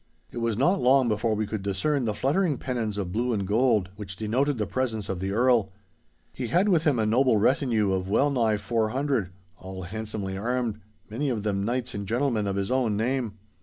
It 0.31 0.39
was 0.39 0.57
not 0.57 0.81
long 0.81 1.07
before 1.07 1.35
we 1.35 1.45
could 1.45 1.61
discern 1.61 2.05
the 2.05 2.15
fluttering 2.15 2.57
pennons 2.57 2.97
of 2.97 3.11
blue 3.11 3.33
and 3.33 3.45
gold, 3.45 3.91
which 3.97 4.15
denoted 4.15 4.57
the 4.57 4.65
presence 4.65 5.09
of 5.09 5.19
the 5.19 5.29
Earl. 5.31 5.71
He 6.33 6.47
had 6.47 6.67
with 6.69 6.85
him 6.85 6.97
a 6.97 7.05
noble 7.05 7.37
retinue 7.37 7.91
of 7.91 8.09
well 8.09 8.31
nigh 8.31 8.57
four 8.57 8.89
hundred—all 8.89 9.83
handsomely 9.83 10.35
armed—many 10.35 11.29
of 11.29 11.43
them 11.43 11.63
knights 11.63 11.93
and 11.93 12.07
gentlemen 12.07 12.47
of 12.47 12.55
his 12.55 12.71
own 12.71 12.97
name. 12.97 13.33